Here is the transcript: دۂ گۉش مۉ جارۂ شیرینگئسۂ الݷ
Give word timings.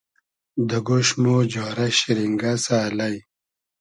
دۂ 0.69 0.79
گۉش 0.87 1.09
مۉ 1.21 1.25
جارۂ 1.53 1.87
شیرینگئسۂ 1.97 2.75
الݷ 2.87 3.15